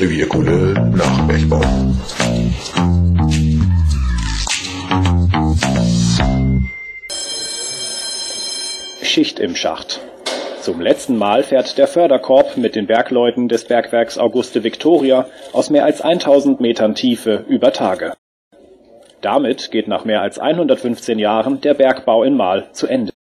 Revierkunde 0.00 0.74
nach 0.96 1.26
Bergbau. 1.28 1.60
Schicht 9.02 9.38
im 9.38 9.54
Schacht. 9.54 10.00
Zum 10.60 10.80
letzten 10.80 11.16
Mal 11.16 11.44
fährt 11.44 11.78
der 11.78 11.86
Förderkorb 11.86 12.56
mit 12.56 12.74
den 12.74 12.88
Bergleuten 12.88 13.48
des 13.48 13.66
Bergwerks 13.66 14.18
Auguste 14.18 14.64
Victoria 14.64 15.26
aus 15.52 15.70
mehr 15.70 15.84
als 15.84 16.00
1000 16.00 16.60
Metern 16.60 16.96
Tiefe 16.96 17.44
über 17.46 17.72
Tage. 17.72 18.14
Damit 19.20 19.70
geht 19.70 19.86
nach 19.86 20.04
mehr 20.04 20.22
als 20.22 20.40
115 20.40 21.20
Jahren 21.20 21.60
der 21.60 21.74
Bergbau 21.74 22.24
in 22.24 22.36
Mahl 22.36 22.66
zu 22.72 22.88
Ende. 22.88 23.13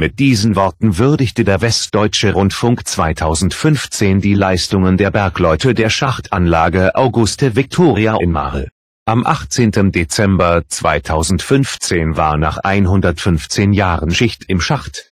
Mit 0.00 0.18
diesen 0.18 0.56
Worten 0.56 0.96
würdigte 0.96 1.44
der 1.44 1.60
Westdeutsche 1.60 2.32
Rundfunk 2.32 2.88
2015 2.88 4.22
die 4.22 4.32
Leistungen 4.32 4.96
der 4.96 5.10
Bergleute 5.10 5.74
der 5.74 5.90
Schachtanlage 5.90 6.94
Auguste 6.94 7.54
Victoria 7.54 8.16
in 8.18 8.32
Mahl. 8.32 8.70
Am 9.04 9.26
18. 9.26 9.92
Dezember 9.92 10.62
2015 10.66 12.16
war 12.16 12.38
nach 12.38 12.56
115 12.56 13.74
Jahren 13.74 14.10
Schicht 14.10 14.46
im 14.48 14.62
Schacht. 14.62 15.12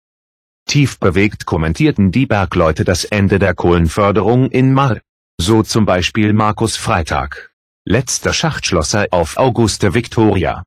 Tief 0.66 0.98
bewegt 0.98 1.46
kommentierten 1.46 2.10
die 2.10 2.26
Bergleute 2.26 2.82
das 2.82 3.04
Ende 3.04 3.38
der 3.38 3.54
Kohlenförderung 3.54 4.50
in 4.50 4.74
Mahl. 4.74 5.00
So 5.38 5.62
zum 5.62 5.86
Beispiel 5.86 6.32
Markus 6.32 6.76
Freitag, 6.76 7.52
letzter 7.84 8.32
Schachtschlosser 8.32 9.06
auf 9.12 9.36
Auguste 9.36 9.94
Victoria. 9.94 10.64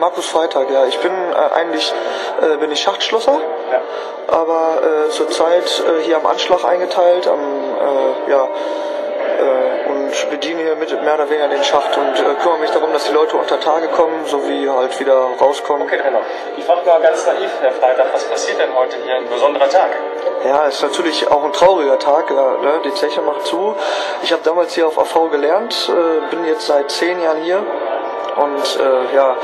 Markus 0.00 0.26
Freitag, 0.26 0.70
ja. 0.70 0.86
Ich 0.86 0.98
bin 0.98 1.12
äh, 1.12 1.54
eigentlich 1.54 1.92
äh, 2.40 2.56
bin 2.56 2.72
ich 2.72 2.80
Schachtschlosser, 2.80 3.38
ja. 3.70 3.80
aber 4.28 4.80
äh, 4.82 5.10
zurzeit 5.10 5.84
äh, 5.86 6.02
hier 6.02 6.16
am 6.16 6.24
Anschlag 6.24 6.64
eingeteilt, 6.64 7.28
am 7.28 7.38
äh, 7.38 8.30
ja 8.30 8.48
äh, 9.38 9.90
und 9.90 10.30
bediene 10.30 10.62
hier 10.62 10.76
mit 10.76 10.90
mehr 11.02 11.14
oder 11.14 11.28
weniger 11.28 11.48
den 11.48 11.62
Schacht 11.62 11.98
und 11.98 12.14
kümmere 12.40 12.60
mich 12.60 12.70
darum, 12.70 12.94
dass 12.94 13.04
die 13.04 13.12
Leute 13.12 13.36
unter 13.36 13.60
Tage 13.60 13.88
kommen, 13.88 14.24
sowie 14.24 14.70
halt 14.70 14.98
wieder 14.98 15.28
rauskommen. 15.38 15.82
Okay, 15.82 16.00
genau. 16.02 16.20
Ich 16.56 16.64
frage 16.64 16.80
mal 16.86 17.00
ganz 17.02 17.26
naiv, 17.26 17.50
Herr 17.60 17.72
Freitag, 17.72 18.06
was 18.14 18.24
passiert 18.24 18.58
denn 18.58 18.74
heute 18.74 18.96
hier? 19.04 19.16
Ein 19.16 19.28
besonderer 19.28 19.68
Tag? 19.68 19.90
Ja, 20.46 20.64
ist 20.64 20.82
natürlich 20.82 21.30
auch 21.30 21.44
ein 21.44 21.52
trauriger 21.52 21.98
Tag. 21.98 22.30
Ja, 22.30 22.52
ne? 22.62 22.80
Die 22.84 22.94
Zeche 22.94 23.20
macht 23.20 23.44
zu. 23.44 23.76
Ich 24.22 24.32
habe 24.32 24.40
damals 24.44 24.74
hier 24.74 24.86
auf 24.86 24.98
AV 24.98 25.30
gelernt, 25.30 25.92
bin 26.30 26.46
jetzt 26.46 26.66
seit 26.66 26.90
zehn 26.90 27.20
Jahren 27.22 27.42
hier 27.42 27.62
und 28.40 28.64
äh, 28.80 29.14
ja, 29.14 29.36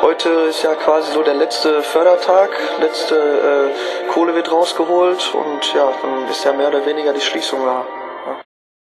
heute 0.00 0.28
ist 0.50 0.62
ja 0.62 0.74
quasi 0.74 1.12
so 1.12 1.22
der 1.22 1.34
letzte 1.34 1.82
Fördertag, 1.82 2.50
letzte 2.80 3.14
äh, 3.16 4.12
Kohle 4.12 4.34
wird 4.34 4.50
rausgeholt 4.50 5.34
und 5.34 5.74
ja, 5.74 5.92
dann 6.02 6.28
ist 6.28 6.44
ja 6.44 6.52
mehr 6.52 6.68
oder 6.68 6.86
weniger 6.86 7.12
die 7.12 7.20
Schließung 7.20 7.60
da. 7.64 7.86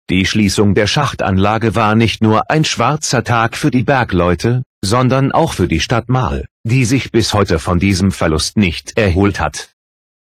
Die 0.09 0.25
Schließung 0.27 0.75
der 0.75 0.87
Schachtanlage 0.87 1.77
war 1.77 1.95
nicht 1.95 2.23
nur 2.23 2.51
ein 2.51 2.65
schwarzer 2.65 3.23
Tag 3.23 3.57
für 3.57 3.71
die 3.71 3.85
Bergleute, 3.85 4.63
sondern 4.83 5.31
auch 5.31 5.53
für 5.53 5.69
die 5.69 5.81
Stadt 5.81 6.09
Mahl, 6.09 6.47
die 6.65 6.85
sich 6.85 7.13
bis 7.13 7.35
heute 7.35 7.59
von 7.59 7.79
diesem 7.79 8.11
Verlust 8.11 8.57
nicht 8.57 8.99
erholt 8.99 9.39
hat. 9.39 9.71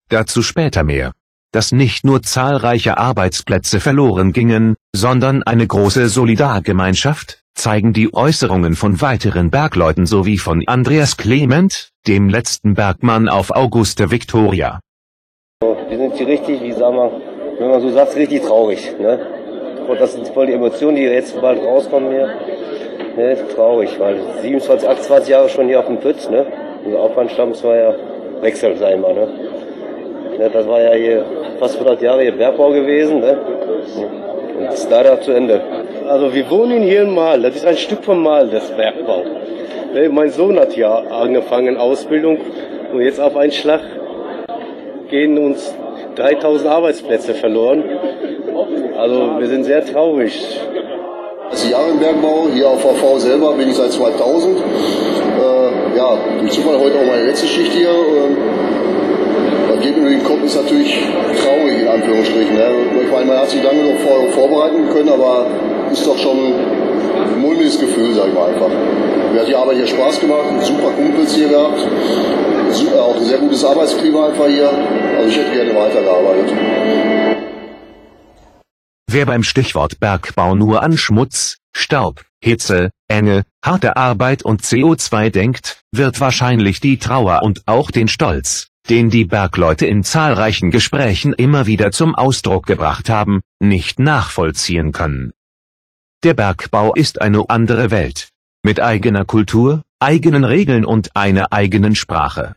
Dazu 0.09 0.43
später 0.43 0.83
mehr 0.83 1.13
dass 1.53 1.71
nicht 1.71 2.05
nur 2.05 2.23
zahlreiche 2.23 2.97
Arbeitsplätze 2.97 3.79
verloren 3.79 4.33
gingen, 4.33 4.75
sondern 4.95 5.43
eine 5.43 5.67
große 5.67 6.09
Solidargemeinschaft, 6.09 7.42
zeigen 7.55 7.93
die 7.93 8.13
Äußerungen 8.15 8.75
von 8.75 9.01
weiteren 9.01 9.51
Bergleuten 9.51 10.07
sowie 10.07 10.39
von 10.39 10.63
Andreas 10.67 11.17
Clement, 11.17 11.91
dem 12.07 12.29
letzten 12.29 12.75
Bergmann 12.75 13.29
auf 13.29 13.51
Auguste 13.51 14.11
Victoria. 14.11 14.81
Wir 15.61 15.99
sind 15.99 16.15
hier 16.15 16.27
richtig, 16.27 16.63
wie 16.63 16.73
sagen 16.73 16.97
wir, 16.97 17.11
wenn 17.59 17.71
man 17.71 17.81
so 17.81 17.91
sagt, 17.91 18.17
richtig 18.17 18.43
traurig. 18.43 18.95
Ne? 18.99 19.19
Und 19.89 20.01
das 20.01 20.13
sind 20.13 20.29
voll 20.29 20.47
die 20.47 20.55
Emotionen, 20.55 20.97
die 20.97 21.03
jetzt 21.03 21.41
bald 21.41 21.63
rauskommen 21.63 22.11
hier. 22.11 22.29
Ne, 23.17 23.37
traurig, 23.55 24.01
weil 24.01 24.17
27, 24.41 24.89
28 24.89 25.29
Jahre 25.29 25.49
schon 25.51 25.67
hier 25.67 25.81
auf 25.81 25.87
dem 25.87 25.99
Pütz, 25.99 26.31
ne? 26.31 26.47
Unser 26.83 26.99
Aufwandstamm 26.99 27.53
war 27.63 27.77
ja 27.77 27.95
wechseln, 28.41 28.79
sag 28.79 28.95
ich 28.95 29.01
mal, 29.01 29.13
ne? 29.13 29.29
ne? 30.39 30.51
Das 30.51 30.67
war 30.67 30.81
ja 30.81 30.95
hier 30.95 31.25
fast 31.59 31.75
100 31.75 32.01
Jahre 32.01 32.23
hier 32.23 32.33
Bergbau 32.33 32.71
gewesen, 32.71 33.21
ne? 33.21 33.39
Und 34.59 34.73
ist 34.73 34.89
leider 34.91 35.21
zu 35.21 35.33
Ende. 35.33 35.61
Also 36.09 36.35
wir 36.35 36.51
wohnen 36.51 36.83
hier 36.83 37.03
in 37.03 37.15
Mal, 37.15 37.41
das 37.43 37.57
ist 37.57 37.67
ein 37.67 37.77
Stück 37.77 38.05
vom 38.05 38.23
Mal, 38.23 38.49
das 38.49 38.71
Bergbau. 38.71 39.25
Mein 40.11 40.31
Sohn 40.31 40.59
hat 40.59 40.77
ja 40.77 40.95
angefangen, 40.95 41.77
Ausbildung 41.77 42.39
und 42.93 43.01
jetzt 43.01 43.21
auf 43.21 43.37
einen 43.37 43.53
Schlag 43.53 43.81
gehen 45.11 45.39
uns 45.39 45.75
3000 46.17 46.69
Arbeitsplätze 46.69 47.35
verloren. 47.35 47.85
Also 48.97 49.39
wir 49.39 49.47
sind 49.47 49.65
sehr 49.65 49.85
traurig. 49.85 50.61
Das 51.51 51.69
Jahre 51.69 51.91
im 51.91 51.99
Bergbau, 51.99 52.47
hier 52.53 52.69
auf 52.69 52.81
VV 52.81 53.19
selber 53.19 53.53
bin 53.53 53.69
ich 53.69 53.77
seit 53.77 53.93
2000. 53.93 54.57
Äh, 54.57 55.97
ja, 55.97 56.17
durch 56.41 56.53
Zufall 56.53 56.79
heute 56.79 56.99
auch 56.99 57.07
meine 57.07 57.27
letzte 57.27 57.47
Schicht 57.47 57.73
hier. 57.73 57.91
Äh, 57.91 58.37
was 59.69 59.81
geht 59.81 59.97
mir 59.97 60.05
durch 60.05 60.17
den 60.17 60.25
Kopf, 60.25 60.43
ist 60.45 60.57
natürlich 60.57 60.99
traurig 61.43 61.83
in 61.83 61.89
Anführungsstrichen. 61.89 62.55
Ne? 62.55 62.71
Ich 63.05 63.11
meine, 63.11 63.27
man 63.27 63.39
hat 63.39 63.51
sich 63.51 63.63
lange 63.63 63.83
noch 63.83 63.99
vor, 63.99 64.27
vorbereiten 64.31 64.89
können, 64.89 65.11
aber 65.11 65.47
ist 65.93 66.07
doch 66.07 66.19
schon 66.19 66.39
ein 66.39 67.41
mulmiges 67.41 67.79
Gefühl, 67.79 68.15
sag 68.15 68.29
ich 68.29 68.35
mal 68.35 68.53
einfach. 68.53 68.69
Mir 69.33 69.41
hat 69.41 69.49
die 69.49 69.55
Arbeit 69.55 69.77
hier 69.77 69.87
Spaß 69.87 70.21
gemacht, 70.21 70.47
super 70.63 70.91
Kumpels 70.91 71.35
hier 71.35 71.49
gehabt, 71.49 71.81
super, 72.71 73.03
auch 73.03 73.17
ein 73.17 73.25
sehr 73.25 73.39
gutes 73.39 73.65
Arbeitsklima 73.65 74.29
einfach 74.29 74.47
hier. 74.47 74.71
Also 75.19 75.29
ich 75.29 75.37
hätte 75.37 75.53
gerne 75.53 75.75
weitergearbeitet. 75.75 76.53
Wer 79.11 79.27
beim 79.27 79.43
Stichwort 79.43 80.01
Bergbau 80.01 80.55
nur 80.55 80.83
an 80.83 80.97
Schmutz, 80.97 81.59
Staub, 81.77 82.23
Hitze, 82.43 82.91
Enge, 83.09 83.43
harte 83.63 83.97
Arbeit 83.97 84.43
und 84.43 84.63
CO2 84.63 85.31
denkt, 85.31 85.83
wird 85.93 86.21
wahrscheinlich 86.21 86.81
die 86.81 86.99
Trauer 86.99 87.43
und 87.43 87.63
auch 87.67 87.91
den 87.91 88.09
Stolz, 88.09 88.69
den 88.89 89.11
die 89.11 89.27
Bergleute 89.27 89.87
in 89.87 90.03
zahlreichen 90.03 90.71
Gesprächen 90.71 91.35
immer 91.35 91.67
wieder 91.67 91.93
zum 91.93 92.15
Ausdruck 92.15 92.67
gebracht 92.67 93.11
haben, 93.11 93.43
nicht 93.61 93.99
nachvollziehen 93.99 94.93
können. 94.93 95.33
Der 96.25 96.35
Bergbau 96.35 96.95
ist 96.95 97.21
eine 97.21 97.51
andere 97.51 97.91
Welt. 97.91 98.29
Mit 98.63 98.79
eigener 98.79 99.25
Kultur, 99.25 99.83
eigenen 99.99 100.45
Regeln 100.45 100.85
und 100.85 101.17
einer 101.17 101.53
eigenen 101.53 101.97
Sprache. 101.97 102.55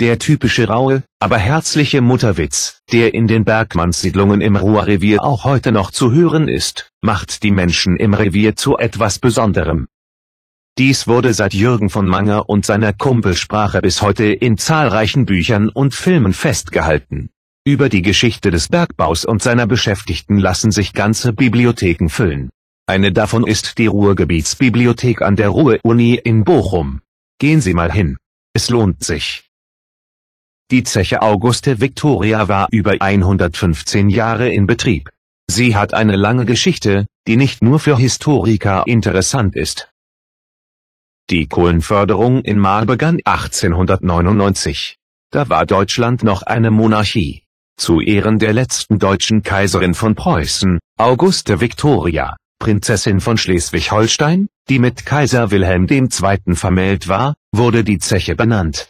Der 0.00 0.18
typische 0.18 0.68
raue, 0.68 1.02
aber 1.20 1.36
herzliche 1.36 2.00
Mutterwitz, 2.00 2.80
der 2.90 3.12
in 3.12 3.26
den 3.26 3.44
Bergmannssiedlungen 3.44 4.40
im 4.40 4.56
Ruhrrevier 4.56 5.22
auch 5.22 5.44
heute 5.44 5.70
noch 5.70 5.90
zu 5.90 6.12
hören 6.12 6.48
ist, 6.48 6.90
macht 7.02 7.42
die 7.42 7.50
Menschen 7.50 7.98
im 7.98 8.14
Revier 8.14 8.56
zu 8.56 8.78
etwas 8.78 9.18
Besonderem. 9.18 9.86
Dies 10.78 11.06
wurde 11.06 11.34
seit 11.34 11.52
Jürgen 11.52 11.90
von 11.90 12.06
Manger 12.06 12.48
und 12.48 12.64
seiner 12.64 12.94
Kumpelsprache 12.94 13.82
bis 13.82 14.00
heute 14.00 14.24
in 14.24 14.56
zahlreichen 14.56 15.26
Büchern 15.26 15.68
und 15.68 15.94
Filmen 15.94 16.32
festgehalten. 16.32 17.28
Über 17.66 17.90
die 17.90 18.00
Geschichte 18.00 18.50
des 18.50 18.68
Bergbaus 18.68 19.26
und 19.26 19.42
seiner 19.42 19.66
Beschäftigten 19.66 20.38
lassen 20.38 20.70
sich 20.70 20.94
ganze 20.94 21.34
Bibliotheken 21.34 22.08
füllen. 22.08 22.48
Eine 22.92 23.10
davon 23.10 23.46
ist 23.46 23.78
die 23.78 23.86
Ruhrgebietsbibliothek 23.86 25.22
an 25.22 25.34
der 25.34 25.48
Ruhr-Uni 25.48 26.20
in 26.22 26.44
Bochum. 26.44 27.00
Gehen 27.38 27.62
Sie 27.62 27.72
mal 27.72 27.90
hin. 27.90 28.18
Es 28.52 28.68
lohnt 28.68 29.02
sich. 29.02 29.48
Die 30.70 30.82
Zeche 30.82 31.22
Auguste 31.22 31.80
Victoria 31.80 32.48
war 32.48 32.68
über 32.70 32.96
115 33.00 34.10
Jahre 34.10 34.50
in 34.50 34.66
Betrieb. 34.66 35.08
Sie 35.46 35.74
hat 35.74 35.94
eine 35.94 36.16
lange 36.16 36.44
Geschichte, 36.44 37.06
die 37.26 37.38
nicht 37.38 37.62
nur 37.62 37.78
für 37.78 37.96
Historiker 37.96 38.84
interessant 38.86 39.56
ist. 39.56 39.90
Die 41.30 41.46
Kohlenförderung 41.46 42.42
in 42.42 42.58
Mahl 42.58 42.84
begann 42.84 43.20
1899. 43.24 44.98
Da 45.30 45.48
war 45.48 45.64
Deutschland 45.64 46.24
noch 46.24 46.42
eine 46.42 46.70
Monarchie. 46.70 47.44
Zu 47.78 48.02
Ehren 48.02 48.38
der 48.38 48.52
letzten 48.52 48.98
deutschen 48.98 49.42
Kaiserin 49.42 49.94
von 49.94 50.14
Preußen, 50.14 50.78
Auguste 50.98 51.62
Victoria, 51.62 52.36
Prinzessin 52.62 53.18
von 53.18 53.38
Schleswig-Holstein, 53.38 54.46
die 54.68 54.78
mit 54.78 55.04
Kaiser 55.04 55.50
Wilhelm 55.50 55.88
II. 55.90 56.54
vermählt 56.54 57.08
war, 57.08 57.34
wurde 57.50 57.82
die 57.82 57.98
Zeche 57.98 58.36
benannt. 58.36 58.88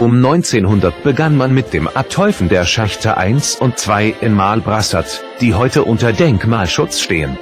Um 0.00 0.16
1900 0.16 1.02
begann 1.02 1.36
man 1.36 1.52
mit 1.52 1.74
dem 1.74 1.88
Abteufen 1.88 2.48
der 2.48 2.64
Schachte 2.64 3.18
1 3.18 3.56
und 3.56 3.78
2 3.78 4.14
in 4.22 4.32
Malbrassat, 4.32 5.22
die 5.42 5.52
heute 5.52 5.84
unter 5.84 6.14
Denkmalschutz 6.14 7.00
stehen. 7.00 7.36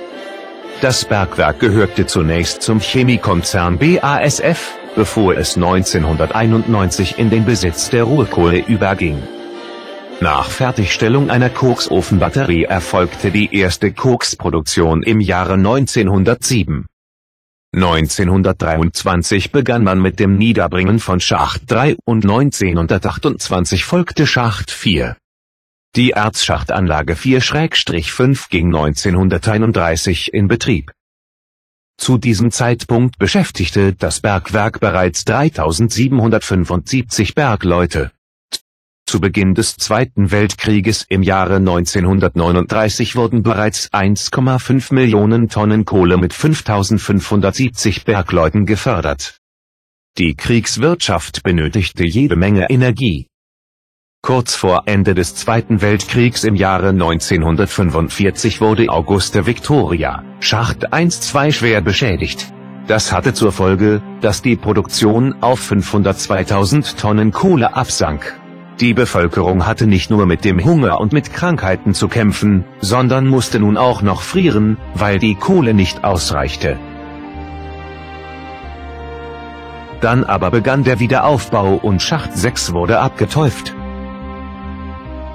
Das 0.81 1.05
Bergwerk 1.05 1.59
gehörte 1.59 2.07
zunächst 2.07 2.63
zum 2.63 2.79
Chemiekonzern 2.79 3.79
BASF, 3.79 4.77
bevor 4.95 5.37
es 5.37 5.57
1991 5.57 7.19
in 7.19 7.31
den 7.31 7.45
Besitz 7.45 7.91
der 7.91 8.05
Ruhrkohle 8.05 8.59
überging. 8.59 9.21
Nach 10.21 10.49
Fertigstellung 10.49 11.31
einer 11.31 11.51
Koksofenbatterie 11.51 12.65
erfolgte 12.65 13.33
die 13.33 13.53
erste 13.53 13.93
Koksproduktion 13.93 15.03
im 15.03 15.19
Jahre 15.19 15.55
1907. 15.55 16.87
1923 17.75 19.51
begann 19.51 19.83
man 19.83 20.01
mit 20.01 20.21
dem 20.21 20.37
Niederbringen 20.37 21.01
von 21.01 21.19
Schacht 21.19 21.63
3 21.67 21.97
und 22.05 22.25
1928 22.25 23.85
folgte 23.85 24.29
Schacht 24.29 24.71
4. 24.71 25.17
Die 25.99 26.13
Erzschachtanlage 26.13 27.15
4-5 27.15 28.51
ging 28.51 28.67
1931 28.67 30.33
in 30.33 30.47
Betrieb. 30.47 30.93
Zu 31.97 32.19
diesem 32.19 32.53
Zeitpunkt 32.53 33.19
beschäftigte 33.19 33.95
das 33.95 34.21
Bergwerk 34.21 34.79
bereits 34.79 35.25
3775 35.25 37.35
Bergleute. 37.35 38.13
Zu 39.07 39.21
Beginn 39.21 39.57
des 39.57 39.77
Zweiten 39.77 40.31
Weltkrieges 40.31 41.05
im 41.09 41.25
Jahre 41.25 41.57
1939 41.57 43.17
wurden 43.17 43.43
bereits 43.43 43.93
1,5 43.93 44.95
Millionen 44.95 45.49
Tonnen 45.49 45.85
Kohle 45.85 46.17
mit 46.17 46.33
5570 46.33 48.05
Bergleuten 48.05 48.67
gefördert. 48.67 49.41
Die 50.17 50.37
Kriegswirtschaft 50.37 51.43
benötigte 51.43 52.07
jede 52.07 52.37
Menge 52.37 52.71
Energie. 52.71 53.28
Kurz 54.21 54.57
vor 54.57 54.83
Ende 54.87 55.15
des 55.15 55.37
Zweiten 55.37 55.81
Weltkriegs 55.81 56.43
im 56.43 56.57
Jahre 56.57 56.89
1945 56.89 58.61
wurde 58.61 58.89
Auguste 58.91 59.47
Victoria, 59.47 60.25
Schacht 60.41 60.93
1-2 60.93 61.53
schwer 61.53 61.81
beschädigt. 61.81 62.53
Das 62.89 63.13
hatte 63.13 63.33
zur 63.33 63.53
Folge, 63.53 64.03
dass 64.21 64.43
die 64.43 64.57
Produktion 64.57 65.37
auf 65.41 65.61
502.000 65.71 66.97
Tonnen 66.97 67.31
Kohle 67.31 67.77
absank. 67.77 68.39
Die 68.81 68.93
Bevölkerung 68.93 69.67
hatte 69.67 69.87
nicht 69.87 70.11
nur 70.11 70.27
mit 70.27 70.45
dem 70.45 70.65
Hunger 70.65 71.01
und 71.01 71.13
mit 71.13 71.33
Krankheiten 71.33 71.95
zu 71.95 72.09
kämpfen, 72.09 72.65
sondern 72.81 73.27
musste 73.29 73.61
nun 73.61 73.77
auch 73.77 74.03
noch 74.03 74.23
frieren, 74.23 74.79
weil 74.95 75.21
die 75.21 75.37
Kohle 75.37 75.75
nicht 75.75 76.03
ausreichte. 76.03 76.77
Dann 80.01 80.25
aber 80.25 80.51
begann 80.51 80.83
der 80.83 80.99
Wiederaufbau 80.99 81.75
und 81.75 82.03
Schacht 82.03 82.37
6 82.37 82.73
wurde 82.73 82.99
abgetäuft. 82.99 83.75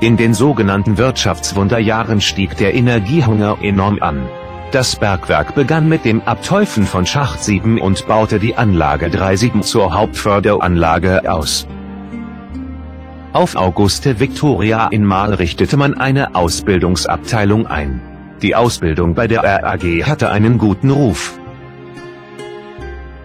In 0.03 0.17
den 0.17 0.33
sogenannten 0.33 0.97
Wirtschaftswunderjahren 0.97 2.19
stieg 2.19 2.57
der 2.57 2.73
Energiehunger 2.73 3.59
enorm 3.61 3.99
an. 4.01 4.27
Das 4.73 4.97
Bergwerk 4.97 5.55
begann 5.55 5.87
mit 5.87 6.03
dem 6.03 6.19
Abteufen 6.23 6.85
von 6.85 7.05
Schacht 7.05 7.41
7 7.41 7.79
und 7.79 8.05
baute 8.05 8.37
die 8.37 8.57
Anlage 8.57 9.05
37 9.05 9.61
zur 9.61 9.93
Hauptförderanlage 9.93 11.31
aus. 11.31 11.65
Auf 13.31 13.55
Auguste 13.55 14.19
Victoria 14.19 14.89
in 14.89 15.05
Mal 15.05 15.35
richtete 15.35 15.77
man 15.77 15.93
eine 15.93 16.35
Ausbildungsabteilung 16.35 17.67
ein. 17.67 18.01
Die 18.41 18.55
Ausbildung 18.55 19.15
bei 19.15 19.27
der 19.27 19.41
RAG 19.45 19.85
hatte 20.05 20.31
einen 20.31 20.57
guten 20.57 20.89
Ruf. 20.89 21.39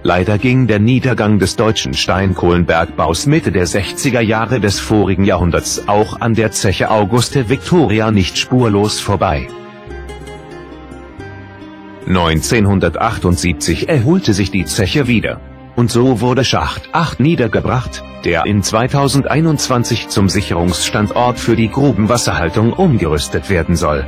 Leider 0.03 0.39
ging 0.39 0.69
der 0.69 0.79
Niedergang 0.79 1.39
des 1.41 1.56
deutschen 1.56 1.93
Steinkohlenbergbaus 1.93 3.27
Mitte 3.27 3.50
der 3.50 3.67
60er 3.67 4.21
Jahre 4.21 4.61
des 4.61 4.79
vorigen 4.79 5.25
Jahrhunderts 5.25 5.89
auch 5.89 6.21
an 6.21 6.35
der 6.35 6.53
Zeche 6.53 6.91
Auguste 6.91 7.49
Victoria 7.49 8.12
nicht 8.12 8.39
spurlos 8.39 9.00
vorbei. 9.00 9.49
1978 12.06 13.89
erholte 13.89 14.35
sich 14.35 14.50
die 14.50 14.65
Zeche 14.65 15.09
wieder. 15.09 15.41
Und 15.75 15.91
so 15.91 16.21
wurde 16.21 16.44
Schacht 16.44 16.89
8 16.93 17.21
niedergebracht, 17.21 18.03
der 18.25 18.47
in 18.47 18.62
2021 18.62 20.09
zum 20.09 20.29
Sicherungsstandort 20.29 21.39
für 21.39 21.55
die 21.55 21.71
Grubenwasserhaltung 21.71 22.73
umgerüstet 22.73 23.51
werden 23.51 23.77
soll. 23.77 24.06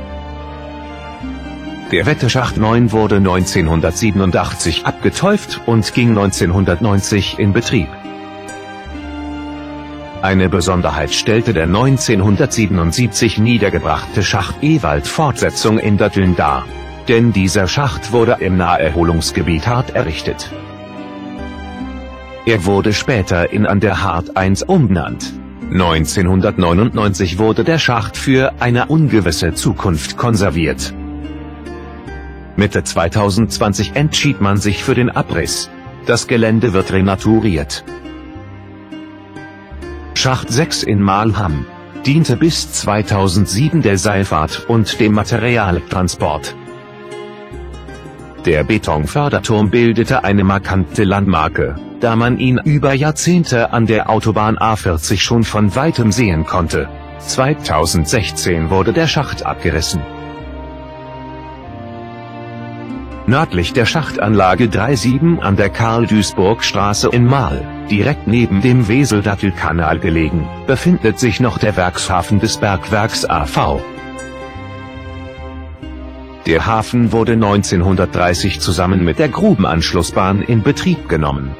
Der 1.91 2.05
Wetteschacht 2.05 2.55
9 2.55 2.93
wurde 2.93 3.17
1987 3.17 4.85
abgetäuft 4.85 5.59
und 5.65 5.93
ging 5.93 6.09
1990 6.09 7.37
in 7.37 7.51
Betrieb. 7.51 7.89
Eine 10.21 10.47
Besonderheit 10.47 11.11
stellte 11.11 11.51
der 11.51 11.63
1977 11.63 13.39
niedergebrachte 13.39 14.23
Schacht 14.23 14.63
Ewald 14.63 15.05
Fortsetzung 15.05 15.79
in 15.79 15.97
Datteln 15.97 16.37
dar. 16.37 16.65
Denn 17.09 17.33
dieser 17.33 17.67
Schacht 17.67 18.13
wurde 18.13 18.37
im 18.39 18.55
Naherholungsgebiet 18.55 19.67
Hart 19.67 19.93
errichtet. 19.93 20.49
Er 22.45 22.63
wurde 22.63 22.93
später 22.93 23.51
in 23.51 23.65
An 23.65 23.81
der 23.81 24.01
Hart 24.01 24.37
1 24.37 24.63
umbenannt. 24.63 25.33
1999 25.71 27.37
wurde 27.37 27.65
der 27.65 27.79
Schacht 27.79 28.15
für 28.15 28.53
eine 28.61 28.85
ungewisse 28.85 29.53
Zukunft 29.55 30.15
konserviert. 30.15 30.93
Mitte 32.61 32.83
2020 32.83 33.95
entschied 33.95 34.39
man 34.39 34.57
sich 34.57 34.83
für 34.83 34.93
den 34.93 35.09
Abriss. 35.09 35.71
Das 36.05 36.27
Gelände 36.27 36.73
wird 36.73 36.91
renaturiert. 36.91 37.83
Schacht 40.13 40.51
6 40.51 40.83
in 40.83 41.01
Malham 41.01 41.65
diente 42.05 42.37
bis 42.37 42.71
2007 42.71 43.81
der 43.81 43.97
Seilfahrt 43.97 44.65
und 44.67 44.99
dem 44.99 45.13
Materialtransport. 45.13 46.55
Der 48.45 48.63
Betonförderturm 48.63 49.71
bildete 49.71 50.23
eine 50.23 50.43
markante 50.43 51.03
Landmarke 51.03 51.77
da 52.01 52.15
man 52.15 52.39
ihn 52.39 52.59
über 52.63 52.93
Jahrzehnte 52.93 53.71
an 53.73 53.85
der 53.85 54.09
Autobahn 54.09 54.57
A40 54.57 55.19
schon 55.19 55.43
von 55.43 55.75
weitem 55.75 56.11
sehen 56.11 56.45
konnte. 56.45 56.89
2016 57.19 58.71
wurde 58.71 58.91
der 58.91 59.07
Schacht 59.07 59.45
abgerissen. 59.45 60.01
Nördlich 63.27 63.73
der 63.73 63.85
Schachtanlage 63.85 64.69
37 64.71 65.41
an 65.41 65.55
der 65.55 65.69
Karl-Duisburg-Straße 65.69 67.09
in 67.11 67.25
Mahl, 67.25 67.63
direkt 67.89 68.27
neben 68.27 68.61
dem 68.61 68.87
Wesel-Dattelkanal 68.87 69.99
gelegen, 69.99 70.47
befindet 70.67 71.19
sich 71.19 71.39
noch 71.39 71.57
der 71.57 71.77
Werkshafen 71.77 72.39
des 72.39 72.57
Bergwerks 72.57 73.23
AV. 73.25 73.79
Der 76.47 76.65
Hafen 76.65 77.11
wurde 77.11 77.33
1930 77.33 78.59
zusammen 78.59 79.05
mit 79.05 79.19
der 79.19 79.29
Grubenanschlussbahn 79.29 80.41
in 80.41 80.63
Betrieb 80.63 81.07
genommen. 81.07 81.55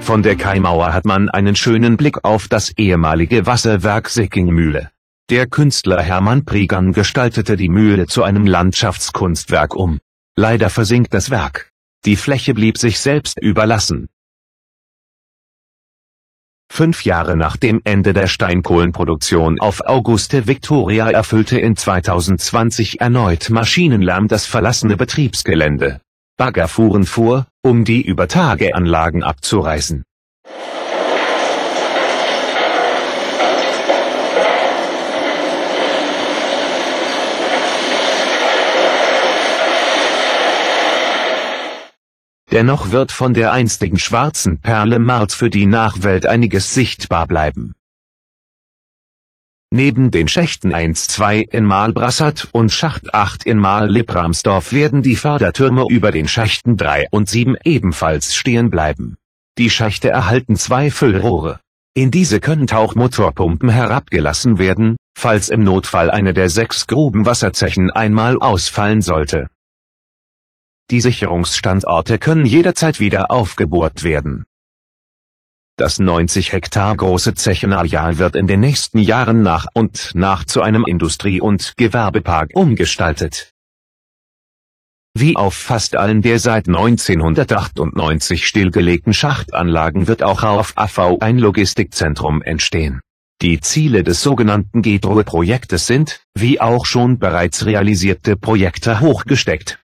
Von 0.00 0.22
der 0.22 0.36
Kaimauer 0.36 0.92
hat 0.92 1.04
man 1.04 1.30
einen 1.30 1.56
schönen 1.56 1.96
Blick 1.96 2.24
auf 2.24 2.46
das 2.46 2.70
ehemalige 2.76 3.46
Wasserwerk 3.46 4.08
Sickingmühle. 4.08 4.90
Der 5.28 5.48
Künstler 5.48 6.00
Hermann 6.00 6.44
Prigan 6.44 6.92
gestaltete 6.92 7.56
die 7.56 7.68
Mühle 7.68 8.06
zu 8.06 8.22
einem 8.22 8.46
Landschaftskunstwerk 8.46 9.74
um. 9.74 9.98
Leider 10.36 10.70
versinkt 10.70 11.12
das 11.12 11.30
Werk. 11.30 11.72
Die 12.04 12.14
Fläche 12.14 12.54
blieb 12.54 12.78
sich 12.78 13.00
selbst 13.00 13.36
überlassen. 13.40 14.08
Fünf 16.70 17.04
Jahre 17.04 17.36
nach 17.36 17.56
dem 17.56 17.80
Ende 17.82 18.12
der 18.12 18.28
Steinkohlenproduktion 18.28 19.58
auf 19.58 19.80
Auguste 19.84 20.46
Victoria 20.46 21.10
erfüllte 21.10 21.58
in 21.58 21.74
2020 21.74 23.00
erneut 23.00 23.50
Maschinenlärm 23.50 24.28
das 24.28 24.46
verlassene 24.46 24.96
Betriebsgelände. 24.96 26.00
Bagger 26.36 26.68
fuhren 26.68 27.04
vor, 27.04 27.48
um 27.62 27.84
die 27.84 28.02
Übertageanlagen 28.02 29.24
abzureißen. 29.24 30.04
Dennoch 42.50 42.92
wird 42.92 43.10
von 43.12 43.34
der 43.34 43.52
einstigen 43.52 43.98
schwarzen 43.98 44.60
Perle 44.60 44.98
Marz 44.98 45.34
für 45.34 45.50
die 45.50 45.66
Nachwelt 45.66 46.26
einiges 46.26 46.72
sichtbar 46.72 47.26
bleiben. 47.26 47.74
Neben 49.72 50.12
den 50.12 50.28
Schächten 50.28 50.72
1-2 50.72 51.50
in 51.50 51.64
Malbrassat 51.64 52.48
und 52.52 52.70
Schacht 52.70 53.12
8 53.12 53.44
in 53.44 53.58
Mal-Lippramsdorf 53.58 54.72
werden 54.72 55.02
die 55.02 55.16
Fördertürme 55.16 55.86
über 55.90 56.12
den 56.12 56.28
Schächten 56.28 56.76
3 56.76 57.08
und 57.10 57.28
7 57.28 57.56
ebenfalls 57.64 58.34
stehen 58.36 58.70
bleiben. 58.70 59.16
Die 59.58 59.68
Schächte 59.68 60.08
erhalten 60.08 60.54
zwei 60.54 60.90
Füllrohre. 60.90 61.58
In 61.94 62.12
diese 62.12 62.40
können 62.40 62.68
Tauchmotorpumpen 62.68 63.70
herabgelassen 63.70 64.58
werden, 64.58 64.96
falls 65.18 65.48
im 65.48 65.64
Notfall 65.64 66.10
eine 66.10 66.32
der 66.32 66.48
sechs 66.48 66.86
Grubenwasserzechen 66.86 67.90
einmal 67.90 68.38
ausfallen 68.38 69.02
sollte. 69.02 69.48
Die 70.90 71.00
Sicherungsstandorte 71.00 72.18
können 72.18 72.46
jederzeit 72.46 73.00
wieder 73.00 73.32
aufgebohrt 73.32 74.04
werden. 74.04 74.44
Das 75.76 75.98
90 75.98 76.52
Hektar 76.52 76.96
große 76.96 77.34
Zechenareal 77.34 78.18
wird 78.18 78.36
in 78.36 78.46
den 78.46 78.60
nächsten 78.60 78.98
Jahren 78.98 79.42
nach 79.42 79.66
und 79.74 80.12
nach 80.14 80.44
zu 80.44 80.62
einem 80.62 80.84
Industrie- 80.86 81.40
und 81.40 81.74
Gewerbepark 81.76 82.52
umgestaltet. 82.54 83.52
Wie 85.12 85.36
auf 85.36 85.54
fast 85.54 85.96
allen 85.96 86.22
der 86.22 86.38
seit 86.38 86.68
1998 86.68 88.46
stillgelegten 88.46 89.12
Schachtanlagen 89.12 90.08
wird 90.08 90.22
auch 90.22 90.44
auf 90.44 90.72
AV 90.76 91.18
ein 91.20 91.38
Logistikzentrum 91.38 92.42
entstehen 92.42 93.00
Die 93.42 93.60
Ziele 93.60 94.04
des 94.04 94.22
sogenannten 94.22 94.82
GETRO-Projektes 94.82 95.86
sind, 95.86 96.22
wie 96.34 96.60
auch 96.60 96.86
schon 96.86 97.18
bereits 97.18 97.66
realisierte 97.66 98.36
Projekte 98.36 99.00
hochgesteckt. 99.00 99.80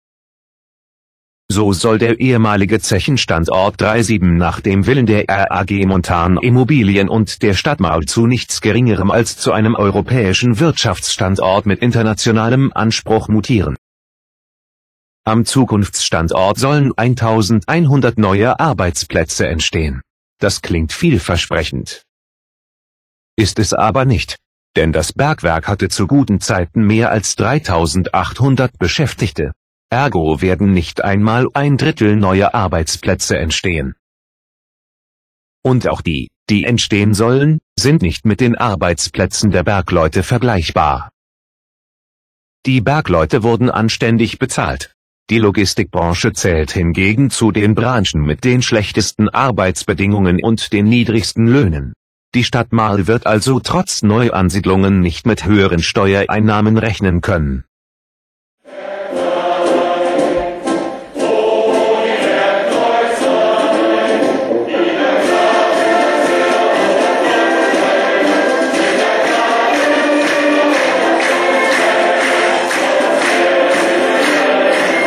So 1.50 1.72
soll 1.72 1.98
der 1.98 2.20
ehemalige 2.20 2.78
Zechenstandort 2.78 3.80
37 3.80 4.20
nach 4.20 4.60
dem 4.60 4.84
Willen 4.84 5.06
der 5.06 5.24
RAG 5.28 5.70
Montan 5.86 6.36
Immobilien 6.36 7.08
und 7.08 7.42
der 7.42 7.54
Stadt 7.54 7.80
Maul 7.80 8.04
zu 8.04 8.26
nichts 8.26 8.60
Geringerem 8.60 9.10
als 9.10 9.38
zu 9.38 9.52
einem 9.52 9.74
europäischen 9.74 10.60
Wirtschaftsstandort 10.60 11.64
mit 11.64 11.80
internationalem 11.80 12.70
Anspruch 12.74 13.28
mutieren. 13.28 13.76
Am 15.24 15.46
Zukunftsstandort 15.46 16.58
sollen 16.58 16.92
1100 16.96 18.18
neue 18.18 18.60
Arbeitsplätze 18.60 19.48
entstehen. 19.48 20.02
Das 20.38 20.60
klingt 20.60 20.92
vielversprechend. 20.92 22.02
Ist 23.36 23.58
es 23.58 23.72
aber 23.72 24.04
nicht. 24.04 24.36
Denn 24.76 24.92
das 24.92 25.14
Bergwerk 25.14 25.66
hatte 25.66 25.88
zu 25.88 26.06
guten 26.06 26.40
Zeiten 26.40 26.86
mehr 26.86 27.10
als 27.10 27.36
3800 27.36 28.78
Beschäftigte. 28.78 29.52
Ergo 29.90 30.42
werden 30.42 30.72
nicht 30.72 31.02
einmal 31.02 31.46
ein 31.54 31.78
Drittel 31.78 32.16
neuer 32.16 32.54
Arbeitsplätze 32.54 33.38
entstehen. 33.38 33.94
Und 35.64 35.88
auch 35.88 36.02
die, 36.02 36.28
die 36.50 36.64
entstehen 36.64 37.14
sollen, 37.14 37.58
sind 37.78 38.02
nicht 38.02 38.26
mit 38.26 38.40
den 38.40 38.54
Arbeitsplätzen 38.56 39.50
der 39.50 39.62
Bergleute 39.62 40.22
vergleichbar. 40.22 41.10
Die 42.66 42.80
Bergleute 42.80 43.42
wurden 43.42 43.70
anständig 43.70 44.38
bezahlt. 44.38 44.94
Die 45.30 45.38
Logistikbranche 45.38 46.32
zählt 46.32 46.72
hingegen 46.72 47.30
zu 47.30 47.50
den 47.50 47.74
Branchen 47.74 48.22
mit 48.22 48.44
den 48.44 48.62
schlechtesten 48.62 49.28
Arbeitsbedingungen 49.28 50.42
und 50.42 50.72
den 50.72 50.86
niedrigsten 50.86 51.46
Löhnen. 51.46 51.94
Die 52.34 52.44
Stadt 52.44 52.72
Marl 52.72 53.06
wird 53.06 53.26
also 53.26 53.58
trotz 53.60 54.02
Neuansiedlungen 54.02 55.00
nicht 55.00 55.26
mit 55.26 55.46
höheren 55.46 55.82
Steuereinnahmen 55.82 56.76
rechnen 56.76 57.22
können. 57.22 57.64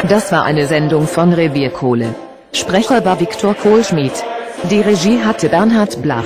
Das 0.10 0.31
war 0.31 0.43
eine 0.43 0.65
Sendung 0.67 1.08
von 1.08 1.31
Revierkohle. 1.31 2.15
Sprecher 2.53 3.05
war 3.05 3.20
Viktor 3.20 3.53
Kohlschmidt. 3.53 4.24
Die 4.70 4.81
Regie 4.81 5.20
hatte 5.24 5.48
Bernhard 5.50 6.01
Blach. 6.01 6.25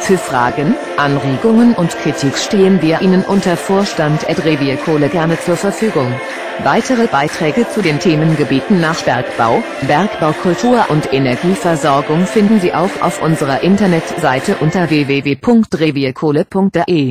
Für 0.00 0.18
Fragen, 0.18 0.74
Anregungen 0.96 1.74
und 1.74 1.96
Kritik 1.98 2.36
stehen 2.36 2.82
wir 2.82 3.00
Ihnen 3.00 3.22
unter 3.22 3.56
Vorstand.revierkohle 3.56 5.08
gerne 5.08 5.38
zur 5.38 5.56
Verfügung. 5.56 6.12
Weitere 6.64 7.06
Beiträge 7.06 7.68
zu 7.68 7.80
den 7.80 8.00
Themengebieten 8.00 8.80
nach 8.80 9.00
Bergbau, 9.02 9.62
Bergbaukultur 9.86 10.86
und 10.90 11.12
Energieversorgung 11.12 12.26
finden 12.26 12.58
Sie 12.60 12.74
auch 12.74 12.90
auf 13.00 13.22
unserer 13.22 13.62
Internetseite 13.62 14.56
unter 14.60 14.90
www.revierkohle.de. 14.90 17.10